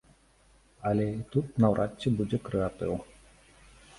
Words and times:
Але 0.91 1.05
і 1.09 1.19
тут 1.35 1.47
наўрад 1.63 1.91
ці 2.03 2.13
будзе 2.21 2.37
крэатыў. 2.47 2.93